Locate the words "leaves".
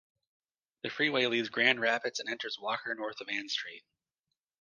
1.27-1.49